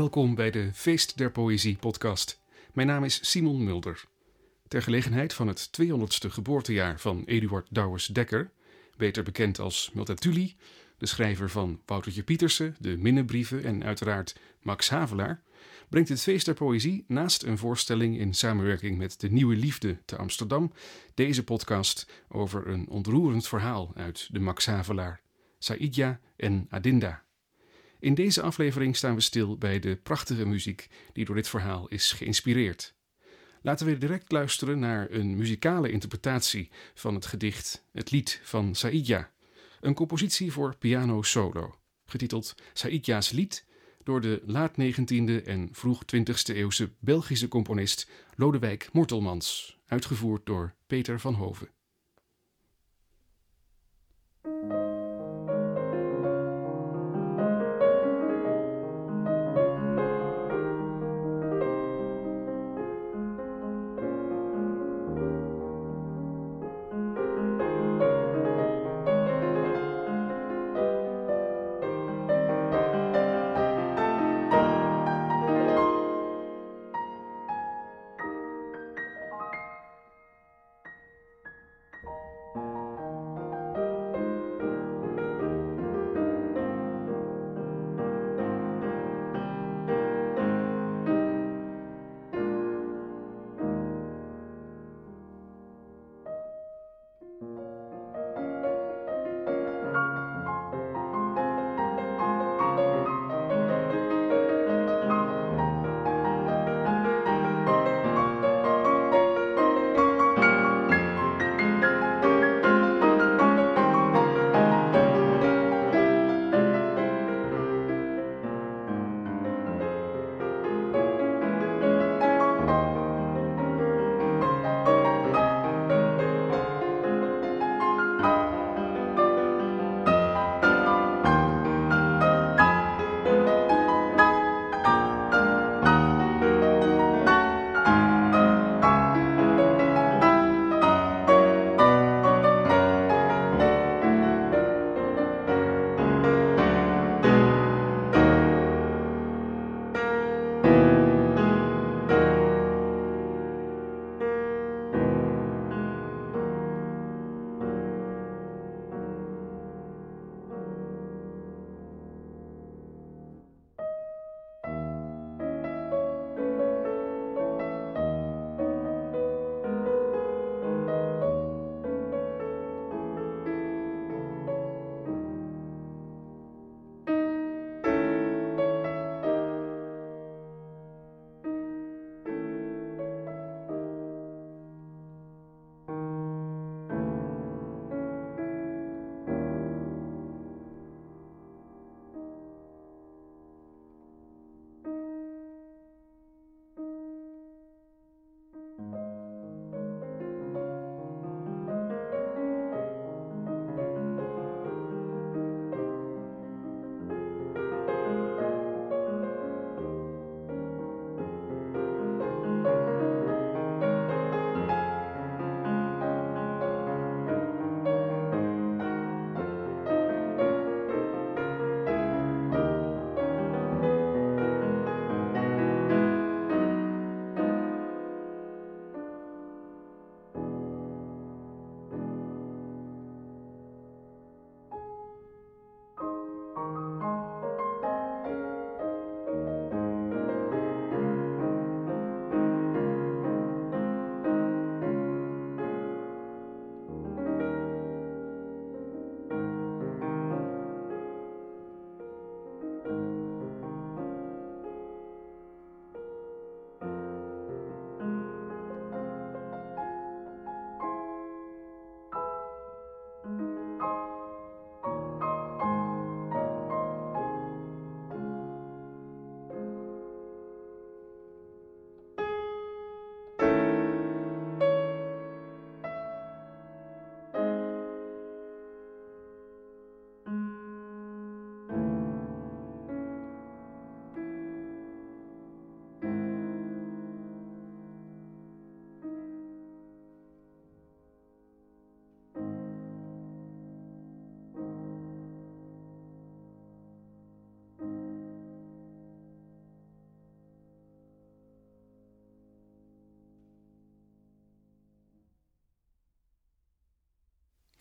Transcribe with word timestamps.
Welkom 0.00 0.34
bij 0.34 0.50
de 0.50 0.70
Feest 0.72 1.18
der 1.18 1.30
Poëzie 1.30 1.76
podcast. 1.76 2.40
Mijn 2.72 2.86
naam 2.86 3.04
is 3.04 3.30
Simon 3.30 3.64
Mulder. 3.64 4.04
Ter 4.68 4.82
gelegenheid 4.82 5.34
van 5.34 5.48
het 5.48 5.70
200ste 5.82 6.28
geboortejaar 6.28 7.00
van 7.00 7.22
Eduard 7.24 7.66
Douwes 7.70 8.06
Dekker, 8.06 8.52
beter 8.96 9.22
bekend 9.22 9.58
als 9.58 9.90
Multatuli, 9.94 10.56
de 10.98 11.06
schrijver 11.06 11.50
van 11.50 11.80
Woutertje 11.86 12.22
Pietersen, 12.22 12.76
de 12.78 12.96
Minnebrieven 12.96 13.64
en 13.64 13.84
uiteraard 13.84 14.36
Max 14.62 14.90
Havelaar, 14.90 15.42
brengt 15.88 16.08
het 16.08 16.20
Feest 16.20 16.44
der 16.44 16.54
Poëzie 16.54 17.04
naast 17.08 17.42
een 17.42 17.58
voorstelling 17.58 18.18
in 18.18 18.34
samenwerking 18.34 18.98
met 18.98 19.20
de 19.20 19.30
Nieuwe 19.30 19.56
Liefde 19.56 19.98
te 20.04 20.16
Amsterdam 20.16 20.72
deze 21.14 21.44
podcast 21.44 22.10
over 22.28 22.68
een 22.68 22.88
ontroerend 22.88 23.48
verhaal 23.48 23.92
uit 23.94 24.28
de 24.32 24.40
Max 24.40 24.66
Havelaar, 24.66 25.20
Saidja 25.58 26.20
en 26.36 26.66
Adinda. 26.70 27.28
In 28.00 28.14
deze 28.14 28.42
aflevering 28.42 28.96
staan 28.96 29.14
we 29.14 29.20
stil 29.20 29.56
bij 29.56 29.78
de 29.78 29.96
prachtige 29.96 30.46
muziek 30.46 30.88
die 31.12 31.24
door 31.24 31.34
dit 31.34 31.48
verhaal 31.48 31.88
is 31.88 32.12
geïnspireerd. 32.12 32.94
Laten 33.62 33.86
we 33.86 33.98
direct 33.98 34.32
luisteren 34.32 34.78
naar 34.78 35.10
een 35.10 35.36
muzikale 35.36 35.90
interpretatie 35.90 36.70
van 36.94 37.14
het 37.14 37.26
gedicht 37.26 37.84
Het 37.92 38.10
Lied 38.10 38.40
van 38.42 38.74
Saidja, 38.74 39.30
een 39.80 39.94
compositie 39.94 40.52
voor 40.52 40.76
piano 40.76 41.22
solo, 41.22 41.74
getiteld 42.04 42.54
Saidja's 42.72 43.30
Lied 43.30 43.66
door 44.02 44.20
de 44.20 44.42
laat 44.46 44.72
19e 44.72 45.44
en 45.44 45.68
vroeg 45.72 46.02
20e 46.16 46.54
eeuwse 46.54 46.90
Belgische 46.98 47.48
componist 47.48 48.10
Lodewijk 48.34 48.88
Mortelmans, 48.92 49.78
uitgevoerd 49.86 50.46
door 50.46 50.74
Peter 50.86 51.20
van 51.20 51.34
Hoven. 51.34 51.68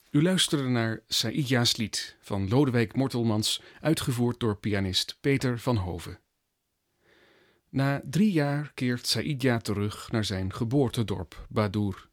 U 0.09 0.21
luisterde 0.21 0.67
naar 0.67 1.03
Saïdja's 1.07 1.75
lied 1.75 2.17
van 2.21 2.47
Lodewijk 2.47 2.95
Mortelmans, 2.95 3.61
uitgevoerd 3.81 4.39
door 4.39 4.57
pianist 4.57 5.17
Peter 5.21 5.59
van 5.59 5.75
Hoven. 5.75 6.19
Na 7.69 8.01
drie 8.03 8.31
jaar 8.31 8.71
keert 8.73 9.07
Saïdja 9.07 9.57
terug 9.57 10.11
naar 10.11 10.25
zijn 10.25 10.53
geboortedorp 10.53 11.45
Badour. 11.50 12.09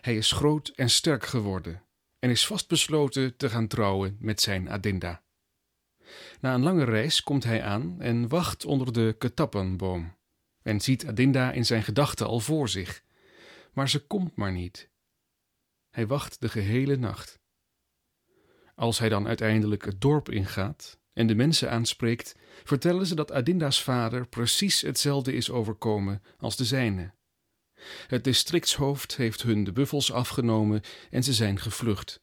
Hij 0.00 0.16
is 0.16 0.32
groot 0.32 0.68
en 0.68 0.90
sterk 0.90 1.26
geworden 1.26 1.82
en 2.18 2.30
is 2.30 2.46
vastbesloten 2.46 3.36
te 3.36 3.50
gaan 3.50 3.68
trouwen 3.68 4.16
met 4.20 4.40
zijn 4.40 4.70
Adinda. 4.70 5.22
Na 6.40 6.54
een 6.54 6.62
lange 6.62 6.84
reis 6.84 7.22
komt 7.22 7.44
hij 7.44 7.62
aan 7.62 8.00
en 8.00 8.28
wacht 8.28 8.64
onder 8.64 8.92
de 8.92 9.14
ketappenboom 9.18 10.16
en 10.62 10.80
ziet 10.80 11.06
Adinda 11.06 11.52
in 11.52 11.66
zijn 11.66 11.82
gedachten 11.82 12.26
al 12.26 12.40
voor 12.40 12.68
zich. 12.68 13.02
Maar 13.72 13.88
ze 13.88 14.06
komt 14.06 14.36
maar 14.36 14.52
niet. 14.52 14.90
Hij 15.98 16.06
wacht 16.06 16.40
de 16.40 16.48
gehele 16.48 16.96
nacht. 16.96 17.40
Als 18.74 18.98
hij 18.98 19.08
dan 19.08 19.26
uiteindelijk 19.26 19.84
het 19.84 20.00
dorp 20.00 20.30
ingaat 20.30 20.98
en 21.12 21.26
de 21.26 21.34
mensen 21.34 21.70
aanspreekt, 21.70 22.34
vertellen 22.64 23.06
ze 23.06 23.14
dat 23.14 23.32
Adinda's 23.32 23.82
vader 23.82 24.28
precies 24.28 24.80
hetzelfde 24.80 25.32
is 25.32 25.50
overkomen 25.50 26.22
als 26.36 26.56
de 26.56 26.64
zijne. 26.64 27.14
Het 28.06 28.24
districtshoofd 28.24 29.16
heeft 29.16 29.42
hun 29.42 29.64
de 29.64 29.72
buffels 29.72 30.12
afgenomen 30.12 30.80
en 31.10 31.24
ze 31.24 31.32
zijn 31.32 31.58
gevlucht. 31.58 32.20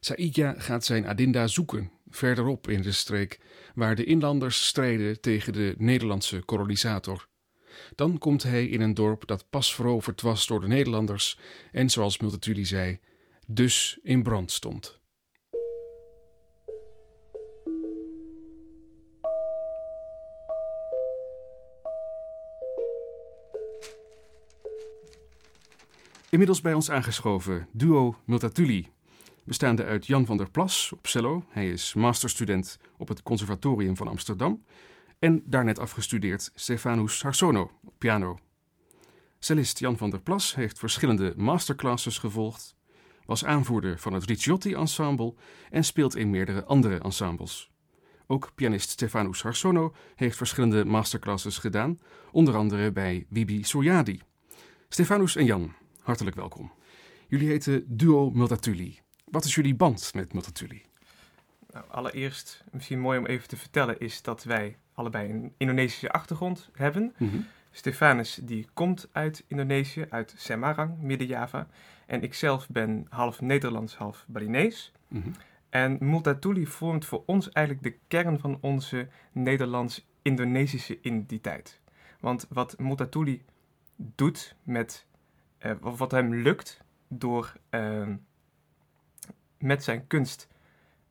Saïdja 0.00 0.54
gaat 0.58 0.84
zijn 0.84 1.06
Adinda 1.06 1.46
zoeken, 1.46 1.92
verderop 2.08 2.68
in 2.68 2.82
de 2.82 2.92
streek, 2.92 3.40
waar 3.74 3.94
de 3.94 4.04
inlanders 4.04 4.66
strijden 4.66 5.20
tegen 5.20 5.52
de 5.52 5.74
Nederlandse 5.78 6.42
kolonisator. 6.44 7.28
Dan 7.94 8.18
komt 8.18 8.42
hij 8.42 8.66
in 8.66 8.80
een 8.80 8.94
dorp 8.94 9.26
dat 9.26 9.44
pas 9.50 9.74
veroverd 9.74 10.20
was 10.20 10.46
door 10.46 10.60
de 10.60 10.66
Nederlanders 10.66 11.38
en, 11.72 11.90
zoals 11.90 12.18
Multatuli 12.18 12.64
zei, 12.64 12.98
dus 13.46 13.98
in 14.02 14.22
brand 14.22 14.50
stond. 14.50 15.02
Inmiddels 26.34 26.60
bij 26.60 26.74
ons 26.74 26.90
aangeschoven 26.90 27.68
duo 27.72 28.16
Multatuli, 28.24 28.88
bestaande 29.44 29.84
uit 29.84 30.06
Jan 30.06 30.26
van 30.26 30.36
der 30.36 30.50
Plas 30.50 30.92
op 30.92 31.06
cello. 31.06 31.44
Hij 31.48 31.70
is 31.70 31.94
masterstudent 31.94 32.78
op 32.96 33.08
het 33.08 33.22
Conservatorium 33.22 33.96
van 33.96 34.08
Amsterdam. 34.08 34.64
En 35.24 35.42
daarnet 35.46 35.78
afgestudeerd 35.78 36.50
Stefanus 36.54 37.22
Harsono 37.22 37.70
op 37.84 37.94
piano. 37.98 38.38
Cellist 39.38 39.78
Jan 39.78 39.96
van 39.96 40.10
der 40.10 40.20
Plas 40.20 40.54
heeft 40.54 40.78
verschillende 40.78 41.32
masterclasses 41.36 42.18
gevolgd, 42.18 42.76
was 43.24 43.44
aanvoerder 43.44 43.98
van 43.98 44.12
het 44.12 44.24
Ricciotti 44.24 44.74
Ensemble 44.74 45.34
en 45.70 45.84
speelt 45.84 46.16
in 46.16 46.30
meerdere 46.30 46.64
andere 46.64 46.98
ensembles. 46.98 47.70
Ook 48.26 48.52
pianist 48.54 48.90
Stefanus 48.90 49.42
Harsono 49.42 49.94
heeft 50.14 50.36
verschillende 50.36 50.84
masterclasses 50.84 51.58
gedaan, 51.58 52.00
onder 52.32 52.56
andere 52.56 52.92
bij 52.92 53.26
Wibi 53.28 53.62
Soyadi. 53.62 54.20
Stefanus 54.88 55.36
en 55.36 55.44
Jan, 55.44 55.72
hartelijk 56.00 56.36
welkom. 56.36 56.72
Jullie 57.28 57.48
heten 57.48 57.84
Duo 57.86 58.30
Multatuli. 58.30 59.00
Wat 59.24 59.44
is 59.44 59.54
jullie 59.54 59.74
band 59.74 60.14
met 60.14 60.32
Multatuli? 60.32 60.82
Nou, 61.72 61.84
allereerst, 61.88 62.64
misschien 62.70 63.00
mooi 63.00 63.18
om 63.18 63.26
even 63.26 63.48
te 63.48 63.56
vertellen, 63.56 64.00
is 64.00 64.22
dat 64.22 64.44
wij 64.44 64.78
allebei 64.94 65.30
een 65.30 65.54
Indonesische 65.56 66.10
achtergrond 66.10 66.70
hebben. 66.72 67.14
Mm 67.18 67.46
Stefanus 67.76 68.34
die 68.42 68.66
komt 68.72 69.08
uit 69.12 69.44
Indonesië, 69.46 70.06
uit 70.08 70.34
Semarang, 70.36 70.98
Midden-Java. 70.98 71.66
En 72.06 72.22
ikzelf 72.22 72.68
ben 72.68 73.06
half 73.08 73.40
Nederlands, 73.40 73.96
half 73.96 74.24
Balinees. 74.28 74.92
Mhm. 75.08 75.28
En 75.68 75.96
Multatuli 76.00 76.66
vormt 76.66 77.04
voor 77.04 77.22
ons 77.26 77.52
eigenlijk 77.52 77.86
de 77.86 77.98
kern 78.08 78.38
van 78.38 78.58
onze 78.60 79.08
Nederlands-Indonesische 79.32 81.00
identiteit. 81.00 81.80
Want 82.20 82.46
wat 82.48 82.78
Multatuli 82.78 83.44
doet 83.96 84.56
met, 84.62 85.06
eh, 85.58 85.72
wat 85.80 86.10
hem 86.10 86.34
lukt 86.34 86.80
door 87.08 87.52
ehm, 87.70 88.16
met 89.58 89.84
zijn 89.84 90.06
kunst 90.06 90.48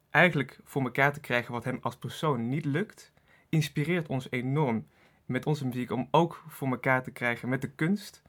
eigenlijk 0.09 0.59
voor 0.63 0.81
elkaar 0.81 1.13
te 1.13 1.19
krijgen 1.19 1.51
wat 1.51 1.63
hem 1.63 1.77
als 1.81 1.95
persoon 1.97 2.49
niet 2.49 2.65
lukt, 2.65 3.12
inspireert 3.53 4.07
ons 4.07 4.27
enorm 4.29 4.87
met 5.25 5.45
onze 5.45 5.65
muziek 5.65 5.91
om 5.91 6.07
ook 6.11 6.43
voor 6.47 6.67
elkaar 6.67 7.03
te 7.03 7.11
krijgen 7.11 7.49
met 7.49 7.61
de 7.61 7.69
kunst 7.69 8.21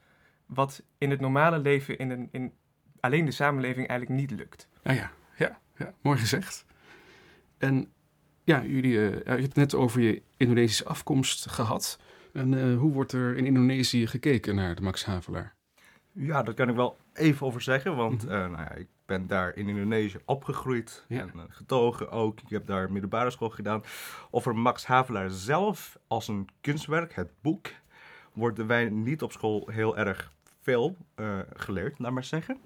wat 0.45 0.83
in 0.97 1.09
het 1.09 1.19
normale 1.19 1.59
leven 1.59 1.97
in, 1.97 2.09
een, 2.09 2.29
in 2.31 2.53
alleen 2.99 3.25
de 3.25 3.31
samenleving 3.31 3.87
eigenlijk 3.87 4.19
niet 4.21 4.39
lukt. 4.39 4.67
Ah 4.83 4.95
ja, 4.95 5.11
ja, 5.37 5.59
ja, 5.77 5.93
mooi 6.01 6.17
gezegd. 6.17 6.65
En 7.57 7.91
ja, 8.43 8.63
jullie, 8.63 8.97
eh, 9.09 9.11
je 9.23 9.29
hebt 9.29 9.41
het 9.41 9.55
net 9.55 9.75
over 9.75 10.01
je 10.01 10.21
Indonesische 10.37 10.85
afkomst 10.85 11.49
gehad. 11.49 11.99
En 12.33 12.53
eh, 12.53 12.77
hoe 12.77 12.91
wordt 12.91 13.11
er 13.11 13.37
in 13.37 13.45
Indonesië 13.45 14.07
gekeken 14.07 14.55
naar 14.55 14.75
de 14.75 14.81
Max 14.81 15.05
Havelaar? 15.05 15.55
Ja, 16.11 16.43
daar 16.43 16.53
kan 16.53 16.69
ik 16.69 16.75
wel 16.75 16.97
even 17.13 17.45
over 17.47 17.61
zeggen, 17.61 17.95
want 17.95 18.23
Mhm. 18.23 18.33
eh, 18.33 18.39
nou 18.39 18.57
ja, 18.61 18.71
ik 18.71 18.87
ben 19.05 19.27
daar 19.27 19.55
in 19.55 19.67
Indonesië 19.69 20.17
opgegroeid 20.25 21.05
Ja. 21.07 21.19
en 21.21 21.31
eh, 21.35 21.41
getogen 21.49 22.11
ook. 22.11 22.39
Ik 22.41 22.49
heb 22.49 22.65
daar 22.65 22.91
middelbare 22.91 23.29
school 23.31 23.49
gedaan. 23.49 23.83
Over 24.31 24.55
Max 24.55 24.85
Havelaar 24.85 25.29
zelf 25.29 25.97
als 26.07 26.27
een 26.27 26.47
kunstwerk, 26.61 27.13
het 27.15 27.31
boek, 27.41 27.67
worden 28.33 28.67
wij 28.67 28.89
niet 28.89 29.21
op 29.21 29.31
school 29.31 29.67
heel 29.71 29.97
erg 29.97 30.31
veel 30.61 30.97
eh, 31.15 31.39
geleerd, 31.55 31.99
laat 31.99 32.11
maar 32.11 32.23
zeggen. 32.23 32.57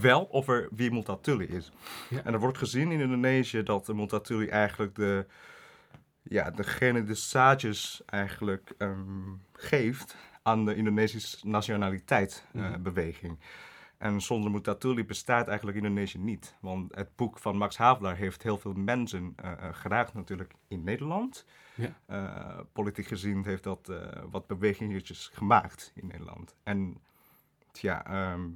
Wel 0.00 0.28
over 0.32 0.68
wie 0.70 0.90
Multatuli 0.90 1.44
is. 1.44 1.72
Ja. 2.10 2.22
En 2.24 2.32
er 2.32 2.40
wordt 2.40 2.58
gezien 2.58 2.90
in 2.92 3.00
Indonesië 3.00 3.62
dat 3.62 3.88
Multatuli 3.88 4.46
eigenlijk 4.48 4.94
de, 4.94 5.26
ja, 6.22 6.50
degene 6.50 7.04
de 7.04 7.14
zaadjes 7.14 8.02
eigenlijk 8.06 8.72
ehm, 8.78 8.98
geeft 9.52 10.16
aan 10.42 10.64
de 10.64 10.74
Indonesische 10.74 11.46
nationaliteit 11.48 12.44
eh, 12.54 12.60
Mhm. 12.62 12.82
beweging. 12.82 13.38
En 14.00 14.20
zonder 14.20 14.50
Multatuli 14.50 15.04
bestaat 15.04 15.48
eigenlijk 15.48 15.76
Indonesië 15.76 16.18
niet. 16.18 16.54
Want 16.60 16.94
het 16.94 17.16
boek 17.16 17.38
van 17.38 17.56
Max 17.56 17.76
Havelaar 17.76 18.16
heeft 18.16 18.42
heel 18.42 18.58
veel 18.58 18.72
mensen 18.72 19.32
eh, 19.36 19.52
eh, 19.52 19.74
geraakt 19.74 20.14
natuurlijk 20.14 20.54
in 20.68 20.84
Nederland. 20.84 21.46
Ja. 21.74 21.96
Eh, 22.06 22.60
politiek 22.72 23.06
gezien 23.06 23.44
heeft 23.44 23.62
dat 23.62 23.92
wat 24.30 24.46
bewegingetjes 24.46 25.30
gemaakt 25.32 25.92
in 25.94 26.06
Nederland. 26.06 26.56
En 26.62 27.00
ja, 27.72 28.06
ehm, 28.06 28.48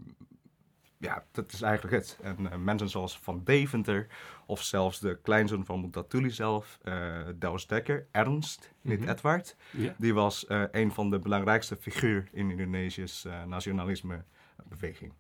ja, 0.99 1.25
dat 1.31 1.53
is 1.53 1.63
eigenlijk 1.63 1.95
het. 1.95 2.19
En 2.23 2.65
mensen 2.65 2.89
zoals 2.89 3.19
Van 3.19 3.41
Deventer 3.45 4.07
of 4.47 4.63
zelfs 4.63 5.01
de 5.01 5.19
kleinzoon 5.23 5.65
van 5.65 5.81
Multatuli 5.81 6.31
zelf, 6.31 6.79
eh 6.83 7.21
Douws 7.37 7.67
Dekker, 7.67 8.07
Ernst, 8.11 8.73
niet 8.81 9.01
Mhm. 9.01 9.09
Edward. 9.09 9.57
Ja. 9.71 9.95
Die 9.99 10.15
was 10.15 10.45
een 10.71 10.93
van 10.93 11.11
de 11.11 11.19
belangrijkste 11.19 11.77
figuren 11.77 12.29
in 12.33 12.51
Indonesië's 12.51 13.25
eh, 13.25 13.45
nationalismebeweging. 13.45 15.13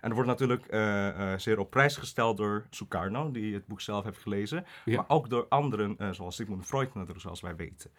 En 0.00 0.08
er 0.08 0.14
wordt 0.14 0.28
natuurlijk 0.28 0.66
eh, 0.66 1.32
eh, 1.32 1.38
zeer 1.38 1.58
op 1.58 1.70
prijs 1.70 1.96
gesteld 1.96 2.36
door 2.36 2.66
Sukarno, 2.70 3.30
die 3.30 3.54
het 3.54 3.66
boek 3.66 3.80
zelf 3.80 4.04
heeft 4.04 4.18
gelezen. 4.18 4.66
Ja. 4.84 4.96
Maar 4.96 5.08
ook 5.08 5.30
door 5.30 5.46
anderen, 5.48 5.98
eh, 5.98 6.10
zoals 6.10 6.36
Sigmund 6.36 6.66
Freud 6.66 6.94
natuurlijk, 6.94 7.20
zoals 7.20 7.40
wij 7.40 7.56
weten. 7.56 7.90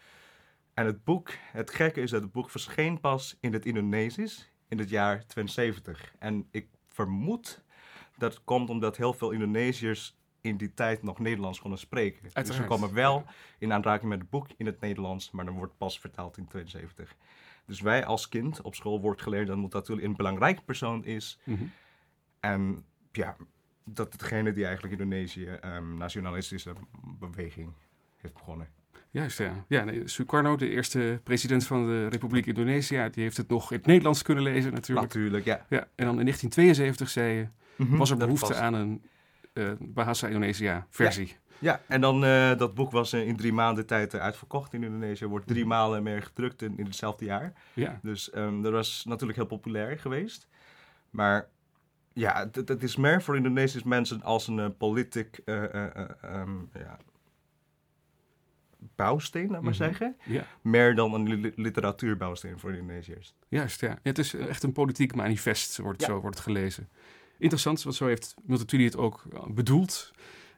En 0.74 0.86
het 0.86 1.03
boek, 1.03 1.31
het 1.51 1.72
gekke 1.72 2.01
is 2.01 2.12
dat 2.12 2.22
het 2.22 2.31
boek 2.31 2.50
verscheen 2.50 3.00
pas 3.00 3.38
in 3.39 3.53
het 3.53 3.65
Indonesisch 3.65 4.51
in 4.67 4.79
het 4.79 4.89
jaar 4.89 5.25
72. 5.25 6.13
En 6.20 6.48
ik 6.51 6.67
vermoed 6.88 7.63
dat 8.17 8.34
het 8.34 8.43
komt 8.43 8.70
omdat 8.70 8.98
heel 8.98 9.13
veel 9.13 9.31
Indonesiërs 9.31 10.20
in 10.41 10.58
die 10.58 10.74
tijd 10.74 11.03
nog 11.03 11.20
Nederlands 11.20 11.60
konden 11.60 11.79
spreken. 11.79 12.29
Dus 12.34 12.55
ze 12.55 12.63
komen 12.63 12.93
wel 12.93 13.24
in 13.58 13.74
aanraking 13.74 14.10
met 14.10 14.20
het 14.20 14.29
boek 14.29 14.48
in 14.58 14.65
het 14.65 14.79
Nederlands, 14.79 15.31
maar 15.31 15.46
dan 15.46 15.53
wordt 15.53 15.77
pas 15.77 16.00
vertaald 16.00 16.38
in 16.38 16.48
72. 16.48 17.15
Dus 17.65 17.81
wij 17.81 18.05
als 18.05 18.29
kind 18.29 18.62
op 18.62 18.75
school 18.75 19.01
wordt 19.01 19.22
geleerd 19.22 19.48
dat 19.48 19.58
Multatuli 19.58 20.03
een 20.03 20.15
belangrijke 20.15 20.62
persoon 20.62 21.05
is. 21.05 21.39
Mhm. 21.43 21.63
En 22.41 22.86
ja, 23.12 23.36
dat 23.83 24.12
hetgene 24.12 24.51
die 24.51 24.65
eigenlijk 24.65 24.93
Indonesië 24.93 25.45
ehm 25.45 25.98
nationalistische 25.98 26.74
beweging 27.19 27.74
heeft 28.17 28.33
begonnen. 28.33 28.67
Juist, 29.10 29.38
ja. 29.38 29.65
ja 29.67 29.83
nee, 29.83 30.07
Sukarno, 30.07 30.55
de 30.55 30.69
eerste 30.69 31.19
president 31.24 31.67
van 31.67 31.86
de 31.86 32.07
Republiek 32.07 32.45
Indonesië, 32.45 33.07
die 33.12 33.24
heeft 33.24 33.38
het 33.38 33.50
nog 33.50 33.71
in 33.71 33.77
het 33.77 33.86
Nederlands 33.86 34.21
kunnen 34.21 34.43
lezen 34.43 34.74
natuurlijk. 34.74 35.07
Natuurlijk, 35.07 35.45
ja. 35.45 35.65
Ja, 35.69 35.79
en 35.79 36.05
dan 36.05 36.19
in 36.19 36.25
1972 36.25 37.10
zei 37.10 37.33
je, 37.33 37.48
Mhm, 37.75 37.98
was 37.98 38.10
er 38.10 38.17
behoefte 38.17 38.55
aan 38.55 38.74
een 38.74 39.01
eh 39.53 39.71
Bahasa 39.79 40.27
Indonesia 40.27 40.88
versie. 40.89 41.36
Ja, 41.60 41.81
en 41.88 42.01
dan 42.01 42.25
eh, 42.25 42.57
dat 42.57 42.74
boek 42.74 42.91
was 42.91 43.13
eh, 43.13 43.27
in 43.27 43.36
drie 43.36 43.53
maanden 43.53 43.86
tijd 43.86 44.15
uitverkocht 44.15 44.74
in 44.74 44.83
Indonesië. 44.83 45.25
Wordt 45.25 45.48
drie 45.48 45.65
malen 45.65 46.03
meer 46.03 46.21
gedrukt 46.21 46.62
in, 46.62 46.77
in 46.77 46.86
hetzelfde 46.86 47.25
jaar. 47.25 47.53
Ja, 47.74 48.00
Dus 48.01 48.29
ehm, 48.29 48.62
dat 48.62 48.71
was 48.71 49.05
natuurlijk 49.07 49.38
heel 49.38 49.48
populair 49.48 50.00
geweest. 50.00 50.48
Maar 51.10 51.48
ja, 52.13 52.50
het- 52.51 52.68
het 52.68 52.84
is 52.84 52.96
meer 52.96 53.22
voor 53.22 53.36
Indonesische 53.36 53.88
mensen 53.88 54.22
als 54.24 54.48
een 54.48 54.60
eh, 54.60 54.68
politiek 54.77 55.38
eh, 55.46 55.63
eh, 55.63 55.96
eh, 55.96 56.10
ehm, 56.22 56.51
ja, 56.74 56.98
bouwsteen, 58.96 59.50
laat 59.51 59.62
maar 59.62 59.70
Mhm. 59.74 59.84
zeggen. 59.84 60.15
ja, 60.25 60.46
Meer 60.62 60.96
dan 60.96 61.13
een 61.13 61.27
li- 61.39 61.51
literatuurbouwsteen 61.56 62.60
voor 62.60 62.72
Indonesiërs. 62.74 63.34
juist, 63.48 63.82
ja. 63.82 63.98
Het 64.03 64.18
is 64.18 64.34
echt 64.34 64.63
een 64.63 64.72
politiek 64.72 65.15
manifest, 65.15 65.77
wordt, 65.77 66.01
Ja. 66.01 66.08
zo 66.08 66.20
wordt 66.20 66.36
het 66.36 66.46
gelezen. 66.46 66.89
interessant, 67.38 67.84
want 67.84 67.96
zo 67.96 68.06
heeft 68.08 68.36
Multatuli 68.44 68.84
het 68.86 68.98
ook 68.98 69.24
bedoeld. 69.53 70.12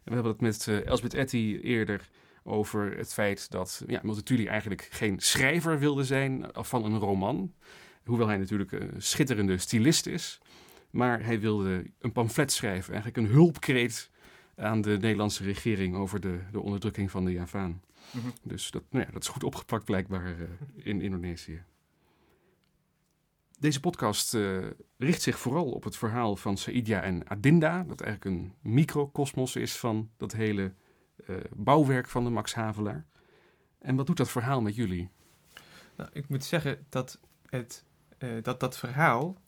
We 0.03 0.13
hebben 0.13 0.31
het 0.31 0.41
met 0.41 0.65
uh, 0.69 0.85
Elsbeth 0.85 1.13
Etty 1.13 1.59
eerder 1.61 2.09
over 2.43 2.97
het 2.97 3.13
feit 3.13 3.51
dat 3.51 3.83
ja, 3.87 3.99
Multatuli 4.03 4.47
eigenlijk 4.47 4.87
geen 4.91 5.19
schrijver 5.19 5.79
wilde 5.79 6.03
zijn 6.03 6.45
van 6.53 6.85
een 6.85 6.97
roman. 6.99 7.53
Hoewel 8.05 8.27
hij 8.27 8.37
natuurlijk 8.37 8.71
een 8.71 8.91
schitterende 8.97 9.57
stylist 9.57 10.05
is. 10.07 10.39
Maar 10.93 11.23
hij 11.25 11.39
wilde 11.39 11.91
een 11.99 12.11
pamflet 12.11 12.51
schrijven, 12.51 12.93
eigenlijk 12.93 13.27
een 13.27 13.33
hulpkreet 13.33 14.11
aan 14.55 14.81
de 14.81 14.97
Nederlandse 15.01 15.43
regering 15.43 15.95
over 15.95 16.19
de, 16.19 16.39
de 16.51 16.59
onderdrukking 16.59 17.11
van 17.11 17.25
de 17.25 17.31
Javaan. 17.31 17.81
Mhm. 18.11 18.27
Dus 18.43 18.71
dat, 18.71 18.83
nou 18.89 19.05
ja, 19.05 19.11
dat 19.11 19.21
is 19.21 19.27
goed 19.27 19.43
opgepakt 19.43 19.85
blijkbaar 19.85 20.27
uh, 20.27 20.47
in 20.75 21.01
Indonesië. 21.01 21.63
Deze 23.59 23.79
podcast 23.79 24.33
uh, 24.33 24.65
richt 24.97 25.21
zich 25.21 25.39
vooral 25.39 25.71
op 25.71 25.83
het 25.83 25.97
verhaal 25.97 26.35
van 26.35 26.57
Saidja 26.57 27.01
en 27.01 27.29
Adinda, 27.29 27.83
dat 27.83 28.01
eigenlijk 28.01 28.35
een 28.35 28.53
microcosmos 28.61 29.55
is 29.55 29.77
van 29.77 30.09
dat 30.17 30.31
hele 30.31 30.73
uh, 31.27 31.35
bouwwerk 31.55 32.07
van 32.07 32.23
de 32.23 32.29
Max 32.29 32.53
Havelaar. 32.53 33.05
En 33.79 33.95
wat 33.95 34.07
doet 34.07 34.17
dat 34.17 34.31
verhaal 34.31 34.61
met 34.61 34.75
jullie? 34.75 35.09
Nou, 35.97 36.09
ik 36.13 36.29
moet 36.29 36.43
zeggen 36.43 36.85
dat 36.89 37.19
het, 37.45 37.83
dat, 38.41 38.59
dat 38.59 38.77
verhaal 38.77 39.41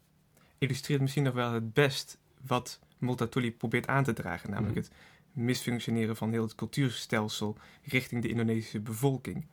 illustreert 0.58 1.02
misschien 1.02 1.24
nog 1.24 1.34
wel 1.34 1.54
het 1.54 1.74
best 1.74 2.18
wat 2.42 2.80
Multatuli 2.98 3.54
probeert 3.54 3.88
aan 3.88 4.04
te 4.04 4.14
dragen. 4.14 4.50
Namelijk 4.50 4.76
mhm. 4.76 4.86
het 4.86 4.94
misfunctioneren 5.32 6.16
van 6.16 6.32
heel 6.32 6.44
het 6.44 6.56
cultuurstelsel 6.56 7.58
richting 7.84 8.22
de 8.22 8.30
Indonesische 8.30 8.80
bevolking. 8.80 9.46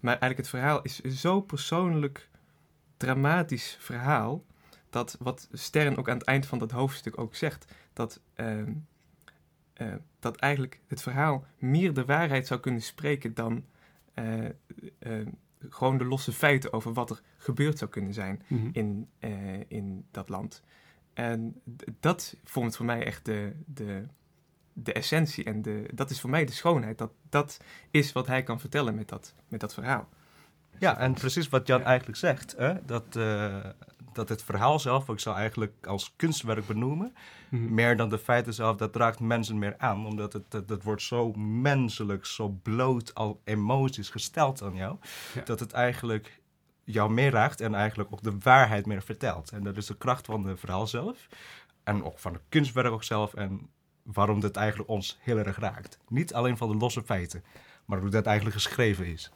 Maar 0.00 0.18
eigenlijk 0.18 0.40
het 0.40 0.48
verhaal 0.48 0.82
is 0.82 1.00
zo 1.00 1.40
persoonlijk 1.40 2.28
dramatisch 2.96 3.76
verhaal. 3.80 4.44
Dat 4.90 5.16
wat 5.20 5.48
Stern 5.52 5.96
ook 5.96 6.08
aan 6.08 6.18
het 6.18 6.26
eind 6.26 6.46
van 6.46 6.58
dat 6.58 6.70
hoofdstuk 6.70 7.18
ook 7.18 7.34
zegt. 7.34 7.72
Dat, 7.92 8.20
uh, 8.36 8.58
uh, 9.76 9.94
dat 10.18 10.36
eigenlijk 10.36 10.80
het 10.86 11.02
verhaal 11.02 11.46
meer 11.58 11.94
de 11.94 12.04
waarheid 12.04 12.46
zou 12.46 12.60
kunnen 12.60 12.82
spreken 12.82 13.34
dan 13.34 13.64
uh, 14.14 14.48
gewoon 15.68 15.98
de 15.98 16.04
losse 16.04 16.32
feiten 16.32 16.72
over 16.72 16.92
wat 16.92 17.10
er 17.10 17.20
gebeurd 17.36 17.78
zou 17.78 17.90
kunnen 17.90 18.14
zijn 18.14 18.42
mhm. 18.46 18.68
in, 18.72 19.08
in 19.68 20.06
dat 20.10 20.28
land. 20.28 20.62
En 21.14 21.60
dat 22.00 22.36
vormt 22.44 22.76
voor 22.76 22.86
mij 22.86 23.04
echt 23.04 23.24
de, 23.24 23.52
de, 23.66 24.06
de 24.72 24.92
essentie. 24.92 25.44
En 25.44 25.62
de, 25.62 25.88
dat 25.94 26.10
is 26.10 26.20
voor 26.20 26.30
mij 26.30 26.44
de 26.44 26.52
schoonheid. 26.52 26.98
Dat, 26.98 27.10
dat 27.28 27.60
is 27.90 28.12
wat 28.12 28.26
hij 28.26 28.42
kan 28.42 28.60
vertellen 28.60 28.94
met 28.94 29.08
dat, 29.08 29.34
met 29.48 29.60
dat 29.60 29.74
verhaal. 29.74 30.08
Ja, 30.78 30.98
en 30.98 31.14
precies 31.14 31.48
wat 31.48 31.66
Jan 31.66 31.82
eigenlijk 31.82 32.18
zegt. 32.18 32.54
Hè? 32.56 32.74
Dat, 32.84 33.16
uh, 33.16 33.56
dat 34.18 34.28
het 34.28 34.42
verhaal 34.42 34.78
zelf, 34.78 35.08
ik 35.08 35.20
zou 35.20 35.36
eigenlijk 35.36 35.86
als 35.86 36.12
kunstwerk 36.16 36.66
benoemen. 36.66 37.14
Mhm. 37.48 37.74
Meer 37.74 37.96
dan 37.96 38.08
de 38.08 38.18
feiten 38.18 38.54
zelf, 38.54 38.76
dat 38.76 38.96
raakt 38.96 39.20
mensen 39.20 39.58
meer 39.58 39.74
aan. 39.78 40.06
Omdat 40.06 40.32
het, 40.32 40.50
dat, 40.50 40.68
dat 40.68 40.82
wordt 40.82 41.02
zo 41.02 41.32
menselijk, 41.32 42.26
zo 42.26 42.48
bloot 42.62 43.14
al 43.14 43.40
emoties 43.44 44.08
gesteld 44.08 44.62
aan 44.62 44.74
jou. 44.74 44.96
Dat 45.44 45.60
het 45.60 45.72
eigenlijk 45.72 46.40
jou 46.84 47.10
meer 47.10 47.30
raakt 47.30 47.60
en 47.60 47.74
eigenlijk 47.74 48.12
ook 48.12 48.22
de 48.22 48.38
waarheid 48.38 48.86
meer 48.86 49.02
vertelt. 49.02 49.50
En 49.50 49.62
dat 49.62 49.76
is 49.76 49.86
de 49.86 49.96
kracht 49.96 50.26
van 50.26 50.46
het 50.46 50.60
verhaal 50.60 50.86
zelf. 50.86 51.28
En 51.84 52.04
ook 52.04 52.18
van 52.18 52.32
het 52.32 52.42
kunstwerk 52.48 52.92
ook 52.92 53.04
zelf. 53.04 53.34
En 53.34 53.70
waarom 54.02 54.40
dit 54.40 54.56
eigenlijk 54.56 54.90
ons 54.90 55.18
heel 55.20 55.38
erg 55.38 55.58
raakt. 55.58 55.98
Niet 56.08 56.34
alleen 56.34 56.56
van 56.56 56.68
de 56.68 56.76
losse 56.76 57.02
feiten, 57.02 57.44
maar 57.84 58.00
hoe 58.00 58.10
dat 58.10 58.26
eigenlijk 58.26 58.56
geschreven 58.56 59.06
is. 59.06 59.32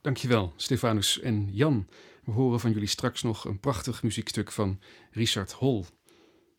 Dankjewel, 0.00 0.52
Stefanus 0.56 1.20
en 1.20 1.48
Jan. 1.52 1.88
We 2.28 2.34
horen 2.34 2.60
van 2.60 2.72
jullie 2.72 2.88
straks 2.88 3.22
nog 3.22 3.44
een 3.44 3.60
prachtig 3.60 4.02
muziekstuk 4.02 4.52
van 4.52 4.80
Richard 5.10 5.52
Hol. 5.52 5.86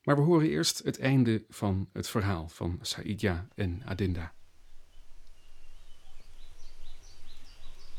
Maar 0.04 0.16
we 0.16 0.22
horen 0.22 0.50
eerst 0.50 0.84
het 0.84 1.00
einde 1.00 1.44
van 1.50 1.90
het 1.94 2.10
verhaal 2.10 2.50
van 2.50 2.80
Saidja 2.82 3.48
en 3.56 3.82
Adinda. 3.86 4.34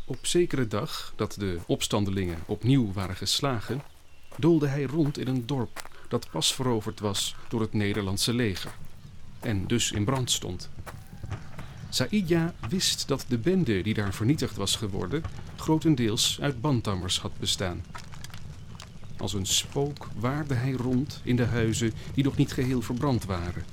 Op 0.07 0.27
zekere 0.27 0.67
dag 0.67 1.13
dat 1.17 1.33
de 1.33 1.59
opstandelingen 1.67 2.39
opnieuw 2.47 2.93
waren 2.93 3.17
geslagen, 3.17 3.83
doolde 4.37 4.67
hij 4.67 4.83
rond 4.83 5.19
in 5.19 5.29
een 5.29 5.47
dorp 5.47 5.91
dat 6.09 6.31
pas 6.31 6.55
veroverd 6.55 7.01
was 7.01 7.37
door 7.49 7.61
het 7.61 7.73
Nederlandse 7.73 8.35
leger 8.35 8.75
en 9.41 9.67
dus 9.67 9.93
in 9.93 10.05
brand 10.05 10.31
stond. 10.31 10.71
Saidja 11.89 12.55
wist 12.69 13.09
dat 13.09 13.25
de 13.29 13.39
bende 13.39 13.83
die 13.83 13.95
daar 13.95 14.15
vernietigd 14.15 14.57
was 14.57 14.77
geworden 14.77 15.23
grotendeels 15.61 16.39
uit 16.41 16.61
bantammers 16.61 17.21
had 17.21 17.39
bestaan. 17.39 17.85
Als 19.17 19.33
een 19.33 19.47
spook 19.47 20.09
waarde 20.17 20.55
hij 20.55 20.73
rond 20.73 21.21
in 21.23 21.37
de 21.37 21.45
huizen 21.45 21.93
die 22.15 22.25
nog 22.25 22.37
niet 22.37 22.53
geheel 22.53 22.83
verbrand 22.83 23.25
waren 23.25 23.65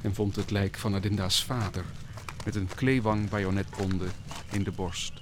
en 0.00 0.14
vond 0.14 0.36
het 0.36 0.50
lijk 0.50 0.76
van 0.76 0.94
Adinda's 0.94 1.44
vader 1.44 1.84
met 2.44 2.54
een 2.54 2.68
kleewang 2.74 3.28
bajonetwonde 3.28 4.06
in 4.50 4.62
de 4.62 4.70
borst. 4.70 5.12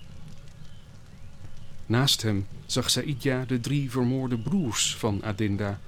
Naast 1.86 2.22
hem 2.22 2.46
zag 2.66 2.90
Saidja 2.90 3.44
de 3.44 3.60
drie 3.60 3.90
vermoorde 3.90 4.38
broers 4.38 4.96
van 4.96 5.24
Adinda, 5.24 5.80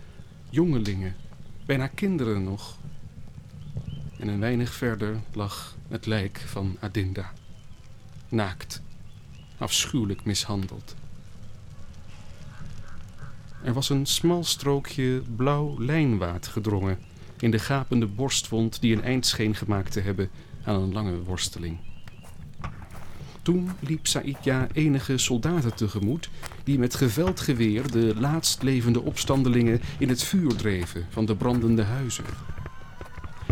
jongelingen, 0.50 1.16
bijna 1.66 1.86
kinderen 1.86 2.44
nog. 2.44 2.76
En 4.18 4.28
een 4.28 4.40
weinig 4.40 4.74
verder 4.74 5.20
lag 5.32 5.76
het 5.88 6.06
lijk 6.06 6.38
van 6.46 6.76
Adinda, 6.80 7.32
naakt, 8.28 8.82
afschuwelijk 9.58 10.24
mishandeld. 10.24 10.94
Er 13.62 13.72
was 13.72 13.88
een 13.88 14.06
smal 14.06 14.44
strookje 14.44 15.22
blauw 15.36 15.76
lijnwaad 15.78 16.46
gedrongen 16.46 16.98
in 17.38 17.50
de 17.50 17.58
gapende 17.58 18.06
borstwond 18.06 18.80
die 18.80 18.96
een 18.96 19.02
eind 19.02 19.26
scheen 19.26 19.54
gemaakt 19.54 19.92
te 19.92 20.00
hebben 20.00 20.30
aan 20.64 20.82
een 20.82 20.92
lange 20.92 21.22
worsteling. 21.22 21.78
Toen 23.42 23.70
liep 23.80 24.06
Saidja 24.06 24.66
enige 24.72 25.18
soldaten 25.18 25.74
tegemoet 25.74 26.30
die 26.64 26.78
met 26.78 26.94
geveld 26.94 27.40
geweer 27.40 27.90
de 27.90 28.14
laatst 28.18 28.62
levende 28.62 29.02
opstandelingen 29.02 29.80
in 29.98 30.08
het 30.08 30.22
vuur 30.22 30.56
dreven 30.56 31.06
van 31.10 31.24
de 31.24 31.36
brandende 31.36 31.82
huizen. 31.82 32.24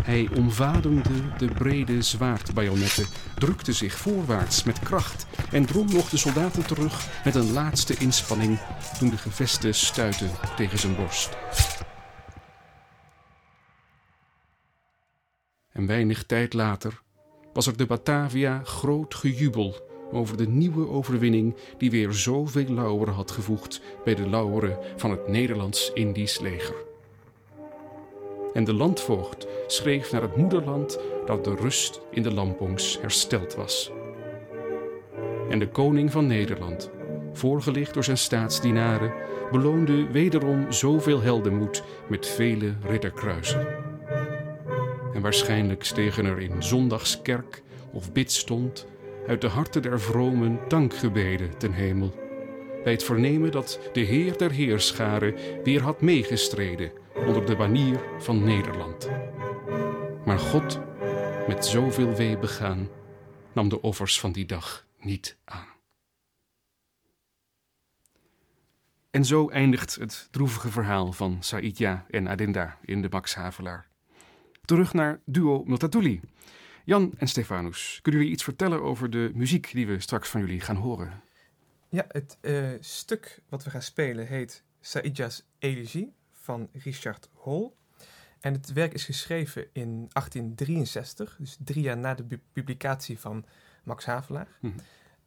Hij 0.01 0.29
omvademde 0.35 1.37
de 1.37 1.47
brede 1.47 2.01
zwaardbajonetten, 2.01 3.05
drukte 3.35 3.73
zich 3.73 3.93
voorwaarts 3.93 4.63
met 4.63 4.79
kracht 4.79 5.26
en 5.51 5.65
drong 5.65 5.93
nog 5.93 6.09
de 6.09 6.17
soldaten 6.17 6.65
terug 6.65 7.23
met 7.23 7.35
een 7.35 7.51
laatste 7.51 7.95
inspanning 7.97 8.59
toen 8.99 9.09
de 9.09 9.17
gevesten 9.17 9.73
stuitten 9.73 10.29
tegen 10.55 10.79
zijn 10.79 10.95
borst. 10.95 11.37
En 15.71 15.87
weinig 15.87 16.25
tijd 16.25 16.53
later 16.53 17.01
was 17.53 17.67
er 17.67 17.77
de 17.77 17.85
Batavia 17.85 18.61
groot 18.63 19.15
gejubel 19.15 19.75
over 20.11 20.37
de 20.37 20.47
nieuwe 20.47 20.87
overwinning 20.89 21.55
die 21.77 21.91
weer 21.91 22.13
zoveel 22.13 22.67
lauweren 22.67 23.13
had 23.13 23.31
gevoegd 23.31 23.81
bij 24.03 24.15
de 24.15 24.29
lauweren 24.29 24.77
van 24.95 25.11
het 25.11 25.27
Nederlands-Indisch 25.27 26.39
leger. 26.39 26.75
En 28.53 28.63
de 28.63 28.73
landvoogd 28.73 29.47
schreef 29.67 30.11
naar 30.11 30.21
het 30.21 30.37
moederland 30.37 30.99
dat 31.25 31.43
de 31.43 31.55
rust 31.55 32.01
in 32.11 32.23
de 32.23 32.33
lampongs 32.33 33.01
hersteld 33.01 33.55
was. 33.55 33.91
En 35.49 35.59
de 35.59 35.67
koning 35.67 36.11
van 36.11 36.27
Nederland, 36.27 36.91
voorgelicht 37.33 37.93
door 37.93 38.03
zijn 38.03 38.17
staatsdienaren, 38.17 39.13
beloonde 39.51 40.11
wederom 40.11 40.71
zoveel 40.71 41.21
heldenmoed 41.21 41.83
met 42.09 42.27
vele 42.27 42.73
ridderkruisen. 42.81 43.67
En 45.13 45.21
waarschijnlijk 45.21 45.83
stegen 45.83 46.25
er 46.25 46.39
in 46.39 46.63
zondagskerk 46.63 47.61
of 47.91 48.11
bidstond 48.11 48.87
uit 49.27 49.41
de 49.41 49.47
harten 49.47 49.81
der 49.81 50.01
vromen 50.01 50.59
dankgebeden 50.67 51.57
ten 51.57 51.71
hemel. 51.71 52.13
Bij 52.83 52.91
het 52.93 53.03
vernemen 53.03 53.51
dat 53.51 53.79
de 53.93 53.99
Heer 53.99 54.37
der 54.37 54.51
Heerscharen 54.51 55.35
weer 55.63 55.81
had 55.81 56.01
meegestreden 56.01 56.91
onder 57.27 57.45
de 57.45 57.55
banier 57.55 57.99
van 58.19 58.43
Nederland. 58.43 59.09
Maar 60.25 60.39
God, 60.39 60.79
met 61.47 61.65
zoveel 61.65 62.13
wee 62.13 62.37
begaan, 62.37 62.89
nam 63.53 63.69
de 63.69 63.81
offers 63.81 64.19
van 64.19 64.31
die 64.31 64.45
dag 64.45 64.86
niet 64.99 65.37
aan. 65.43 65.75
En 69.11 69.25
zo 69.25 69.49
eindigt 69.49 69.95
het 69.95 70.27
droevige 70.31 70.71
verhaal 70.71 71.13
van 71.13 71.37
Saidja 71.43 72.05
en 72.09 72.27
Adinda 72.27 72.77
in 72.81 73.01
de 73.01 73.07
Max 73.09 73.35
Havelaar. 73.35 73.87
Terug 74.65 74.93
naar 74.93 75.19
duo 75.25 75.63
Multatuli. 75.63 76.21
Jan 76.85 77.13
en 77.17 77.27
Stefanus, 77.27 77.99
kunnen 78.01 78.21
jullie 78.21 78.35
iets 78.35 78.43
vertellen 78.43 78.81
over 78.81 79.09
de 79.09 79.31
muziek 79.33 79.71
die 79.71 79.87
we 79.87 79.99
straks 79.99 80.29
van 80.29 80.41
jullie 80.41 80.59
gaan 80.59 80.75
horen? 80.75 81.21
Ja, 81.89 82.05
het 82.07 82.37
uh, 82.41 82.69
stuk 82.79 83.41
wat 83.49 83.63
we 83.63 83.69
gaan 83.69 83.81
spelen 83.81 84.27
heet 84.27 84.63
Saidja's 84.79 85.45
Elegie 85.59 86.13
van 86.31 86.69
Richard 86.73 87.29
Hol. 87.33 87.77
En 88.39 88.53
het 88.53 88.73
werk 88.73 88.93
is 88.93 89.05
geschreven 89.05 89.67
in 89.73 89.87
1863, 89.87 91.35
dus 91.39 91.57
drie 91.63 91.83
jaar 91.83 91.97
na 91.97 92.13
de 92.13 92.39
publicatie 92.53 93.19
van 93.19 93.45
Max 93.87 94.05
Havelaar. 94.05 94.47
Mhm. 94.59 94.77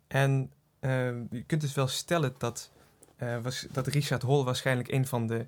En 0.07 0.53
uh, 0.81 0.91
je 1.31 1.43
kunt 1.47 1.61
dus 1.61 1.75
wel 1.75 1.87
stellen 1.87 2.35
dat, 2.39 2.71
uh, 3.19 3.43
was, 3.43 3.67
dat 3.71 3.87
Richard 3.87 4.23
Hol 4.23 4.45
waarschijnlijk 4.45 4.93
een 4.93 5.07
van 5.07 5.27
de 5.27 5.47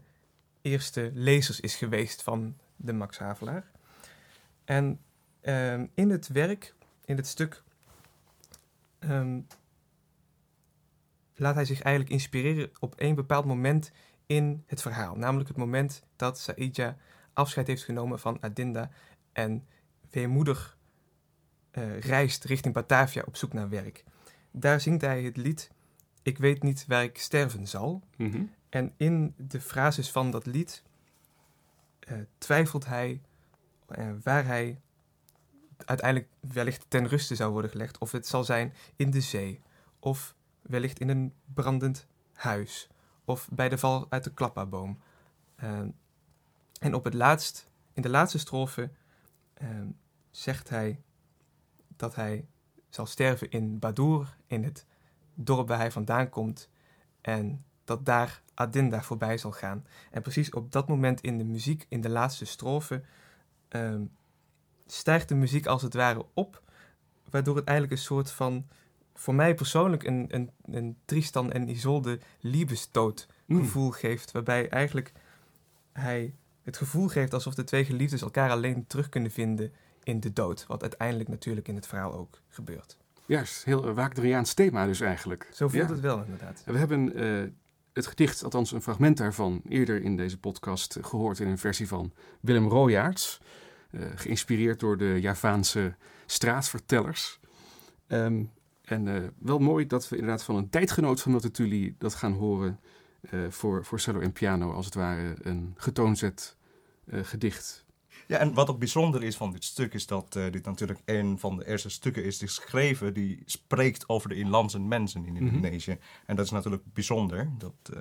eerste 0.62 1.10
lezers 1.14 1.60
is 1.60 1.74
geweest 1.74 2.22
van 2.22 2.56
de 2.76 2.92
Max 2.92 3.18
Havelaar. 3.18 3.70
En 4.64 5.00
ehm, 5.40 5.86
in 5.94 6.10
het 6.10 6.28
werk, 6.28 6.74
in 7.04 7.16
het 7.16 7.26
stuk, 7.26 7.62
ehm, 8.98 9.40
laat 11.34 11.54
hij 11.54 11.64
zich 11.64 11.80
eigenlijk 11.80 12.14
inspireren 12.14 12.70
op 12.80 12.94
één 12.94 13.14
bepaald 13.14 13.44
moment 13.44 13.92
in 14.26 14.64
het 14.66 14.82
verhaal. 14.82 15.16
Namelijk 15.16 15.48
het 15.48 15.58
moment 15.58 16.02
dat 16.16 16.38
Saïdja 16.38 16.96
afscheid 17.32 17.66
heeft 17.66 17.84
genomen 17.84 18.20
van 18.20 18.38
Adinda 18.40 18.90
en 19.32 19.66
weemoedig 20.10 20.78
uh, 21.72 22.00
reist 22.00 22.44
richting 22.44 22.74
Batavia 22.74 23.22
op 23.26 23.36
zoek 23.36 23.52
naar 23.52 23.68
werk. 23.68 24.04
Daar 24.50 24.80
zingt 24.80 25.00
hij 25.00 25.22
het 25.22 25.36
lied 25.36 25.70
Ik 26.22 26.38
weet 26.38 26.62
niet 26.62 26.84
waar 26.86 27.02
ik 27.02 27.18
sterven 27.18 27.68
zal. 27.68 28.02
Mhm. 28.16 28.44
En 28.68 28.92
in 28.96 29.34
de 29.36 29.60
frases 29.60 30.10
van 30.10 30.30
dat 30.30 30.46
lied 30.46 30.82
uh, 32.08 32.18
twijfelt 32.38 32.86
hij 32.86 33.20
uh, 33.98 34.10
waar 34.22 34.46
hij 34.46 34.80
uiteindelijk 35.84 36.30
wellicht 36.40 36.84
ten 36.88 37.08
ruste 37.08 37.34
zou 37.34 37.52
worden 37.52 37.70
gelegd. 37.70 37.98
Of 37.98 38.12
het 38.12 38.26
zal 38.26 38.44
zijn 38.44 38.72
in 38.96 39.10
de 39.10 39.20
zee, 39.20 39.60
of 39.98 40.34
wellicht 40.62 40.98
in 40.98 41.08
een 41.08 41.32
brandend 41.54 42.06
huis, 42.32 42.88
of 43.24 43.48
bij 43.50 43.68
de 43.68 43.78
val 43.78 44.06
uit 44.08 44.24
de 44.24 44.32
klappaboom. 44.32 44.98
Uh, 45.62 45.80
en 46.80 46.94
op 46.94 47.04
het 47.04 47.14
laatst, 47.14 47.70
in 47.92 48.02
de 48.02 48.08
laatste 48.08 48.38
strofe, 48.38 48.90
zegt 50.30 50.68
hij 50.68 51.00
dat 52.02 52.14
hij 52.14 52.46
zal 52.88 53.06
sterven 53.06 53.50
in 53.50 53.78
Badour, 53.78 54.36
in 54.46 54.64
het 54.64 54.86
dorp 55.34 55.68
waar 55.68 55.78
hij 55.78 55.90
vandaan 55.90 56.28
komt. 56.28 56.68
En 57.20 57.64
dat 57.84 58.06
daar 58.06 58.42
Adinda 58.54 59.02
voorbij 59.02 59.38
zal 59.38 59.52
gaan. 59.52 59.86
En 60.10 60.22
precies 60.22 60.50
op 60.50 60.72
dat 60.72 60.88
moment 60.88 61.20
in 61.20 61.38
de 61.38 61.44
muziek, 61.44 61.86
in 61.88 62.00
de 62.00 62.08
laatste 62.08 62.44
strofe, 62.44 63.02
um, 63.68 64.10
stijgt 64.86 65.28
de 65.28 65.34
muziek 65.34 65.66
als 65.66 65.82
het 65.82 65.94
ware 65.94 66.26
op. 66.34 66.62
Waardoor 67.30 67.56
het 67.56 67.64
eigenlijk 67.64 67.98
een 67.98 68.04
soort 68.04 68.30
van, 68.30 68.68
voor 69.14 69.34
mij 69.34 69.54
persoonlijk, 69.54 70.02
een, 70.04 70.26
een, 70.28 70.50
een 70.64 70.96
Tristan 71.04 71.52
en 71.52 71.68
Isolde 71.68 72.18
liebesdood 72.40 73.26
gevoel 73.48 73.86
mm. 73.86 73.92
geeft. 73.92 74.32
Waarbij 74.32 74.68
eigenlijk 74.68 75.12
hij 75.92 76.34
het 76.62 76.76
gevoel 76.76 77.08
geeft 77.08 77.34
alsof 77.34 77.54
de 77.54 77.64
twee 77.64 77.84
geliefdes 77.84 78.22
elkaar 78.22 78.50
alleen 78.50 78.86
terug 78.86 79.08
kunnen 79.08 79.30
vinden 79.30 79.72
in 80.02 80.20
de 80.20 80.32
dood. 80.32 80.64
Wat 80.66 80.82
uiteindelijk 80.82 81.28
natuurlijk 81.28 81.68
in 81.68 81.74
het 81.74 81.86
verhaal 81.86 82.14
ook 82.14 82.40
gebeurt. 82.48 82.96
Juist, 83.26 83.64
heel 83.64 83.92
Wagneriaans 83.92 84.54
thema 84.54 84.86
dus 84.86 85.00
eigenlijk. 85.00 85.48
Zo 85.52 85.68
voelt 85.68 85.88
het 85.88 86.00
wel 86.00 86.22
inderdaad. 86.22 86.62
We 86.66 86.78
hebben 86.78 87.24
uh, 87.24 87.50
het 87.92 88.06
gedicht, 88.06 88.44
althans 88.44 88.72
een 88.72 88.82
fragment 88.82 89.16
daarvan, 89.16 89.62
eerder 89.68 90.02
in 90.02 90.16
deze 90.16 90.38
podcast 90.38 90.98
gehoord 91.00 91.38
in 91.40 91.48
een 91.48 91.58
versie 91.58 91.88
van 91.88 92.12
Willem 92.40 92.68
Royaerts. 92.68 93.40
Uh, 93.90 94.06
geïnspireerd 94.14 94.80
door 94.80 94.96
de 94.96 95.20
Javaanse 95.20 95.94
straatvertellers. 96.26 97.40
Um, 98.08 98.50
en 98.82 99.06
uh, 99.06 99.22
wel 99.38 99.58
mooi 99.58 99.86
dat 99.86 100.08
we 100.08 100.16
inderdaad 100.16 100.44
van 100.44 100.56
een 100.56 100.70
tijdgenoot 100.70 101.20
van 101.20 101.32
Multatuli 101.32 101.94
dat 101.98 102.14
gaan 102.14 102.32
horen 102.32 102.80
voor, 103.48 103.84
voor 103.84 104.00
cello 104.00 104.20
en 104.20 104.32
piano, 104.32 104.72
als 104.72 104.84
het 104.84 104.94
ware 104.94 105.36
een 105.42 105.74
getoonzet 105.76 106.56
gedicht. 107.10 107.84
Ja, 108.26 108.38
en 108.38 108.54
wat 108.54 108.70
ook 108.70 108.78
bijzonder 108.78 109.22
is 109.22 109.36
van 109.36 109.52
dit 109.52 109.64
stuk 109.64 109.94
is 109.94 110.06
dat 110.06 110.36
uh, 110.36 110.50
dit 110.50 110.64
natuurlijk 110.64 111.00
een 111.04 111.38
van 111.38 111.56
de 111.56 111.66
eerste 111.66 111.90
stukken 111.90 112.24
is 112.24 112.38
die 112.38 112.48
geschreven 112.48 113.14
die 113.14 113.42
spreekt 113.46 114.08
over 114.08 114.28
de 114.28 114.34
inlandse 114.34 114.80
mensen 114.80 115.26
in 115.26 115.36
Indonesië. 115.36 115.90
Mm 115.90 115.96
-hmm. 115.96 116.26
En 116.26 116.36
dat 116.36 116.44
is 116.44 116.50
natuurlijk 116.50 116.82
bijzonder 116.92 117.50
dat, 117.58 117.74
uh, 117.94 118.00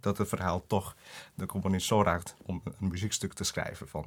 dat 0.00 0.18
het 0.18 0.28
verhaal 0.28 0.66
toch 0.66 0.96
de 1.34 1.46
componist 1.46 1.86
zo 1.86 2.02
raakt 2.02 2.36
om 2.42 2.62
een 2.64 2.88
muziekstuk 2.88 3.32
te 3.32 3.44
schrijven 3.44 3.88
van. 3.88 4.06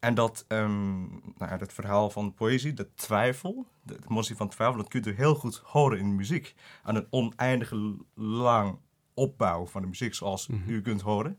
En 0.00 0.14
dat, 0.14 0.44
um, 0.48 1.08
nou 1.08 1.50
ja, 1.50 1.56
dat 1.56 1.72
verhaal 1.72 2.10
van 2.10 2.34
poëzie, 2.34 2.74
de 2.74 2.94
twijfel, 2.94 3.66
de, 3.82 3.94
de 3.94 4.06
emotie 4.10 4.36
van 4.36 4.48
twijfel, 4.48 4.76
dat 4.76 4.88
kunt 4.88 5.06
u 5.06 5.14
heel 5.14 5.34
goed 5.34 5.56
horen 5.64 5.98
in 5.98 6.08
de 6.08 6.14
muziek. 6.14 6.54
Aan 6.82 6.96
een 6.96 7.06
oneindige 7.10 7.96
lang 8.14 8.78
opbouw 9.14 9.66
van 9.66 9.82
de 9.82 9.88
muziek, 9.88 10.14
zoals 10.14 10.46
mm 10.46 10.62
-hmm. 10.62 10.74
u 10.74 10.80
kunt 10.80 11.00
horen. 11.00 11.38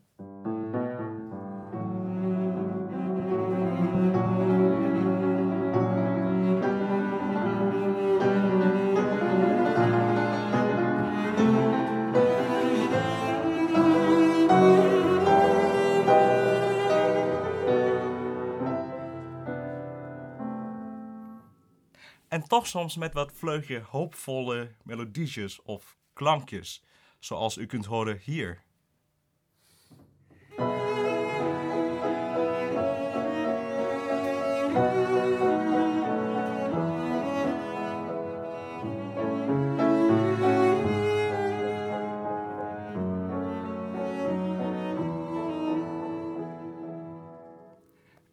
Toch 22.58 22.66
soms 22.66 22.96
met 22.96 23.14
wat 23.14 23.32
vleugje 23.32 23.80
hoopvolle 23.80 24.74
melodietjes 24.82 25.62
of 25.62 25.96
klankjes, 26.12 26.84
zoals 27.18 27.56
u 27.56 27.66
kunt 27.66 27.84
horen 27.84 28.18
hier. 28.24 28.62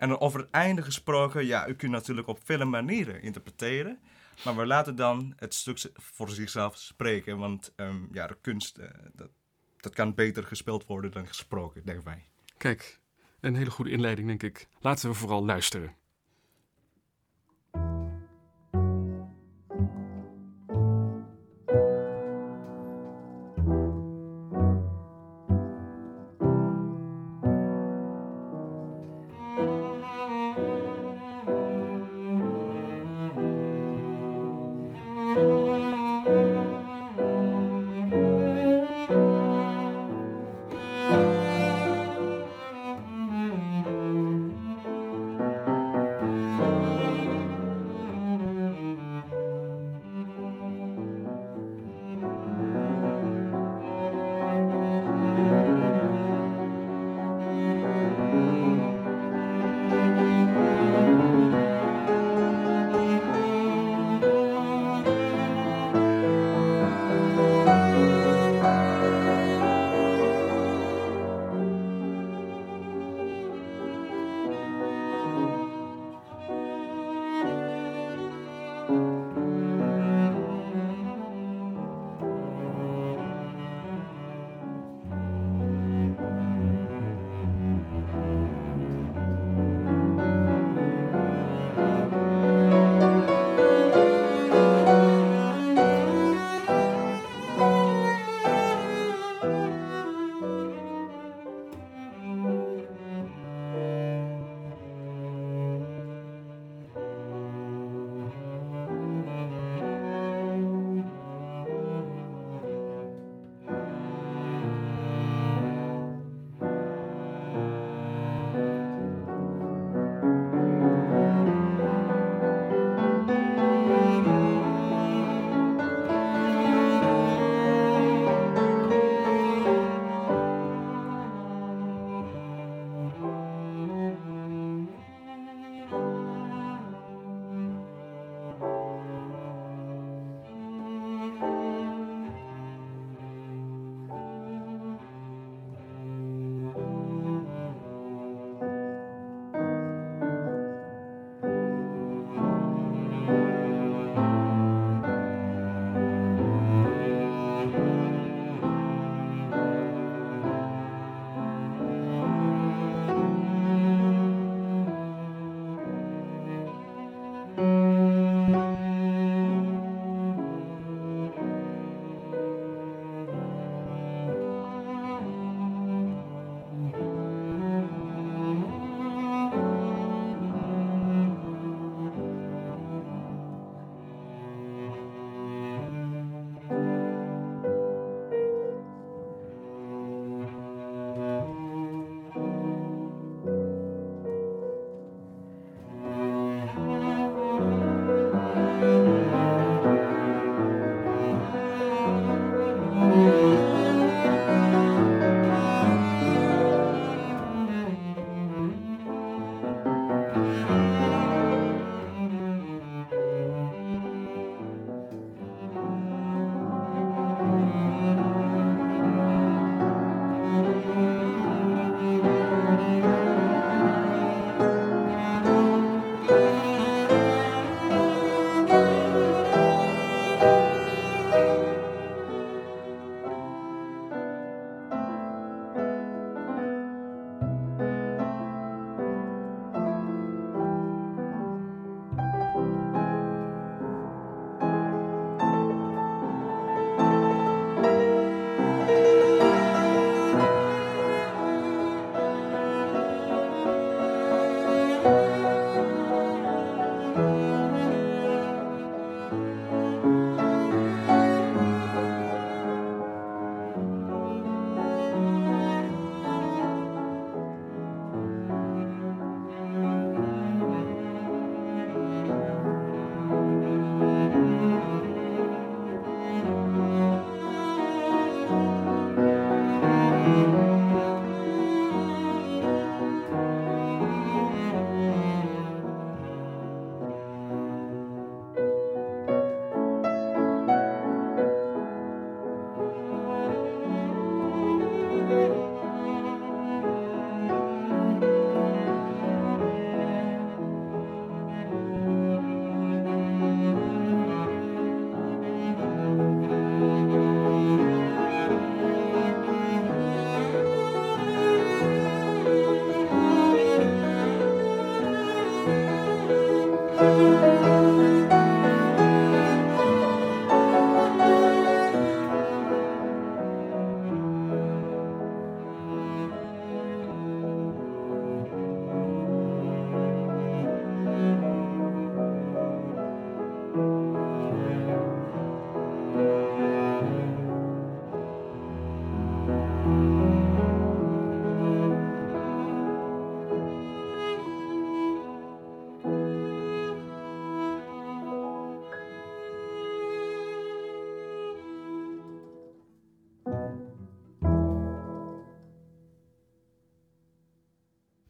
En 0.06 0.20
over 0.20 0.40
het 0.40 0.50
einde 0.52 0.82
gesproken, 0.82 1.46
ja, 1.46 1.68
u 1.68 1.74
kunt 1.74 1.92
natuurlijk 1.92 2.28
op 2.28 2.40
vele 2.44 2.66
manieren 2.66 3.22
interpreteren. 3.22 4.00
Maar 4.44 4.56
we 4.56 4.66
laten 4.66 4.96
dan 4.96 5.34
het 5.36 5.54
stuk 5.54 5.80
voor 5.94 6.30
zichzelf 6.30 6.78
spreken. 6.78 7.38
Want 7.38 7.74
um, 7.76 8.10
ja, 8.12 8.28
de 8.28 8.38
kunst, 8.42 8.78
uh, 8.78 8.86
dat, 9.14 9.30
dat 9.78 9.94
kan 9.94 10.14
beter 10.14 10.44
gespeeld 10.44 10.86
worden 10.86 11.12
dan 11.12 11.28
gesproken, 11.28 11.82
denken 11.86 12.04
wij. 12.06 12.26
Kijk, 12.58 13.00
een 13.40 13.56
hele 13.56 13.70
goede 13.70 13.92
inleiding, 13.92 14.28
denk 14.28 14.44
ik. 14.44 14.68
Laten 14.80 15.10
we 15.10 15.16
vooral 15.16 15.46
luisteren. 15.46 15.96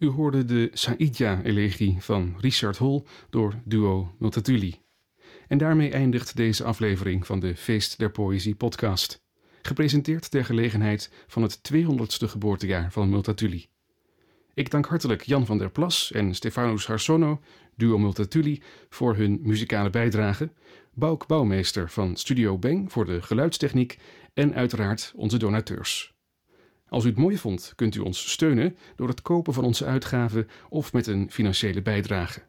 U 0.06 0.10
hoorde 0.10 0.46
de 0.46 0.70
Saïdja-elegie 0.74 1.98
van 2.00 2.36
Richard 2.39 2.78
Hol 2.78 3.06
door 3.30 3.54
duo 3.63 4.15
Multatuli. 4.20 4.76
En 5.48 5.58
daarmee 5.58 5.91
eindigt 5.91 6.36
deze 6.36 6.63
aflevering 6.63 7.26
van 7.26 7.39
de 7.39 7.56
Feest 7.56 7.98
der 7.98 8.12
Poëzie 8.12 8.56
podcast. 8.56 9.24
Gepresenteerd 9.62 10.32
ter 10.32 10.46
gelegenheid 10.46 11.12
van 11.28 11.41
het 11.41 11.60
200ste 11.74 12.28
geboortejaar 12.30 12.91
van 12.91 13.10
Multatuli. 13.10 13.68
Ik 14.54 14.70
dank 14.72 14.86
hartelijk 14.86 15.22
Jan 15.22 15.46
van 15.46 15.58
der 15.58 15.72
Plas 15.72 16.12
en 16.12 16.36
Stefanus 16.36 16.88
Harsono, 16.88 17.41
duo 17.76 17.98
Multatuli, 17.98 18.62
voor 18.89 19.15
hun 19.15 19.39
muzikale 19.41 19.89
bijdrage, 19.89 20.52
Bouk 20.94 21.28
Bouwmeester 21.28 21.89
van 21.89 22.15
Studio 22.15 22.58
Beng 22.58 22.91
voor 22.91 23.06
de 23.06 23.22
geluidstechniek 23.22 24.00
en 24.34 24.54
uiteraard 24.54 25.13
onze 25.15 25.38
donateurs. 25.38 26.14
Als 26.89 27.06
u 27.06 27.08
het 27.08 27.17
mooi 27.17 27.38
vond, 27.38 27.74
kunt 27.76 27.95
u 27.95 28.00
ons 28.00 28.32
steunen 28.32 28.78
door 28.95 29.08
het 29.08 29.21
kopen 29.21 29.54
van 29.54 29.63
onze 29.63 29.86
uitgaven 29.86 30.48
of 30.69 30.93
met 30.93 31.08
een 31.08 31.32
financiële 31.32 31.82
bijdrage. 31.82 32.41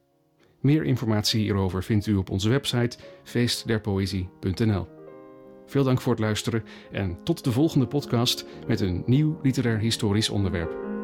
Meer 0.60 0.84
informatie 0.84 1.40
hierover 1.40 1.82
vindt 1.82 2.06
u 2.06 2.14
op 2.14 2.30
onze 2.30 2.48
website 2.48 2.98
feestderpoëzie.nl. 3.24 4.86
Veel 5.66 5.84
dank 5.84 6.00
voor 6.00 6.12
het 6.12 6.20
luisteren 6.20 6.64
en 6.92 7.18
tot 7.24 7.44
de 7.44 7.52
volgende 7.52 7.86
podcast 7.86 8.46
met 8.66 8.80
een 8.80 9.02
nieuw 9.06 9.38
literair 9.42 9.78
historisch 9.78 10.28
onderwerp. 10.28 10.95